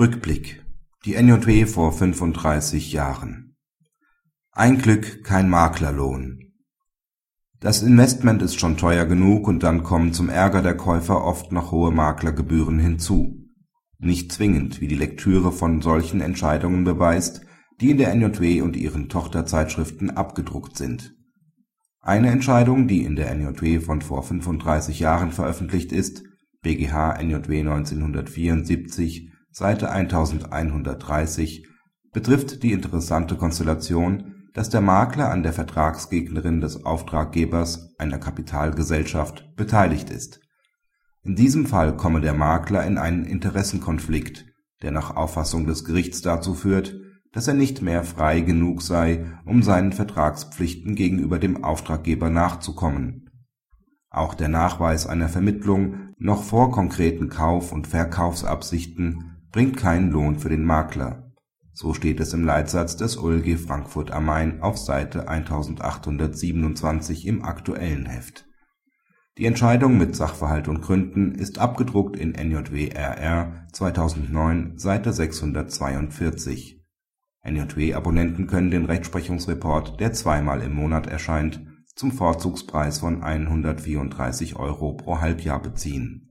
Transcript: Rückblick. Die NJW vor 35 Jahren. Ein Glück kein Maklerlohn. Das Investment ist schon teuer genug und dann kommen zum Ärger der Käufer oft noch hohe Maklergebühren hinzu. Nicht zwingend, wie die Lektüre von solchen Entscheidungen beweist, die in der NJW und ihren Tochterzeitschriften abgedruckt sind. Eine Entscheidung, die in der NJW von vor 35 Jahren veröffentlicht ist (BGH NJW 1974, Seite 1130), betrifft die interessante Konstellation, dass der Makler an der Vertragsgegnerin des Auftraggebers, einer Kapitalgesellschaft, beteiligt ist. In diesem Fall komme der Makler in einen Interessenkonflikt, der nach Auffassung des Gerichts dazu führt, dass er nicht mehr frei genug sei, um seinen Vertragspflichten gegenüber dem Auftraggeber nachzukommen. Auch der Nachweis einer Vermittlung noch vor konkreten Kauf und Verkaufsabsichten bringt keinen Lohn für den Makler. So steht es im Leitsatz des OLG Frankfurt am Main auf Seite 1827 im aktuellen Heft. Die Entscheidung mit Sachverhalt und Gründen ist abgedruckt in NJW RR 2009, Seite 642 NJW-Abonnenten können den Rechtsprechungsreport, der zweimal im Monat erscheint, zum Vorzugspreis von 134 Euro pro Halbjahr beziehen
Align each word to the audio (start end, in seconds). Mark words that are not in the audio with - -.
Rückblick. 0.00 0.64
Die 1.04 1.14
NJW 1.14 1.66
vor 1.66 1.92
35 1.92 2.90
Jahren. 2.90 3.54
Ein 4.50 4.78
Glück 4.78 5.22
kein 5.24 5.50
Maklerlohn. 5.50 6.54
Das 7.60 7.82
Investment 7.82 8.40
ist 8.40 8.58
schon 8.58 8.78
teuer 8.78 9.04
genug 9.04 9.46
und 9.46 9.62
dann 9.62 9.82
kommen 9.82 10.14
zum 10.14 10.30
Ärger 10.30 10.62
der 10.62 10.74
Käufer 10.74 11.22
oft 11.22 11.52
noch 11.52 11.70
hohe 11.70 11.92
Maklergebühren 11.92 12.78
hinzu. 12.78 13.44
Nicht 13.98 14.32
zwingend, 14.32 14.80
wie 14.80 14.88
die 14.88 14.94
Lektüre 14.94 15.52
von 15.52 15.82
solchen 15.82 16.22
Entscheidungen 16.22 16.84
beweist, 16.84 17.42
die 17.82 17.90
in 17.90 17.98
der 17.98 18.14
NJW 18.14 18.62
und 18.62 18.78
ihren 18.78 19.10
Tochterzeitschriften 19.10 20.08
abgedruckt 20.08 20.78
sind. 20.78 21.14
Eine 22.00 22.30
Entscheidung, 22.30 22.88
die 22.88 23.04
in 23.04 23.16
der 23.16 23.30
NJW 23.34 23.80
von 23.80 24.00
vor 24.00 24.22
35 24.22 24.98
Jahren 24.98 25.30
veröffentlicht 25.30 25.92
ist 25.92 26.22
(BGH 26.62 27.20
NJW 27.20 27.60
1974, 27.60 29.29
Seite 29.52 29.90
1130), 29.90 31.66
betrifft 32.12 32.62
die 32.62 32.72
interessante 32.72 33.36
Konstellation, 33.36 34.48
dass 34.54 34.70
der 34.70 34.80
Makler 34.80 35.30
an 35.30 35.42
der 35.42 35.52
Vertragsgegnerin 35.52 36.60
des 36.60 36.84
Auftraggebers, 36.84 37.94
einer 37.98 38.18
Kapitalgesellschaft, 38.18 39.56
beteiligt 39.56 40.10
ist. 40.10 40.40
In 41.22 41.34
diesem 41.34 41.66
Fall 41.66 41.96
komme 41.96 42.20
der 42.20 42.34
Makler 42.34 42.86
in 42.86 42.96
einen 42.96 43.24
Interessenkonflikt, 43.24 44.46
der 44.82 44.92
nach 44.92 45.16
Auffassung 45.16 45.66
des 45.66 45.84
Gerichts 45.84 46.22
dazu 46.22 46.54
führt, 46.54 46.94
dass 47.32 47.48
er 47.48 47.54
nicht 47.54 47.82
mehr 47.82 48.04
frei 48.04 48.40
genug 48.40 48.82
sei, 48.82 49.26
um 49.44 49.62
seinen 49.62 49.92
Vertragspflichten 49.92 50.94
gegenüber 50.94 51.38
dem 51.38 51.64
Auftraggeber 51.64 52.30
nachzukommen. 52.30 53.30
Auch 54.10 54.34
der 54.34 54.48
Nachweis 54.48 55.06
einer 55.06 55.28
Vermittlung 55.28 56.14
noch 56.18 56.42
vor 56.42 56.72
konkreten 56.72 57.28
Kauf 57.28 57.72
und 57.72 57.86
Verkaufsabsichten 57.86 59.39
bringt 59.52 59.76
keinen 59.76 60.10
Lohn 60.10 60.38
für 60.38 60.48
den 60.48 60.64
Makler. 60.64 61.32
So 61.72 61.94
steht 61.94 62.20
es 62.20 62.32
im 62.34 62.44
Leitsatz 62.44 62.96
des 62.96 63.18
OLG 63.18 63.56
Frankfurt 63.58 64.10
am 64.10 64.26
Main 64.26 64.60
auf 64.62 64.78
Seite 64.78 65.28
1827 65.28 67.26
im 67.26 67.44
aktuellen 67.44 68.06
Heft. 68.06 68.46
Die 69.38 69.46
Entscheidung 69.46 69.96
mit 69.96 70.14
Sachverhalt 70.14 70.68
und 70.68 70.82
Gründen 70.82 71.34
ist 71.34 71.58
abgedruckt 71.58 72.16
in 72.16 72.32
NJW 72.32 72.90
RR 72.90 73.66
2009, 73.72 74.78
Seite 74.78 75.12
642 75.12 76.84
NJW-Abonnenten 77.42 78.46
können 78.46 78.70
den 78.70 78.84
Rechtsprechungsreport, 78.84 79.98
der 79.98 80.12
zweimal 80.12 80.60
im 80.60 80.74
Monat 80.74 81.06
erscheint, 81.06 81.64
zum 81.94 82.12
Vorzugspreis 82.12 82.98
von 82.98 83.22
134 83.22 84.56
Euro 84.56 84.92
pro 84.92 85.20
Halbjahr 85.20 85.62
beziehen 85.62 86.26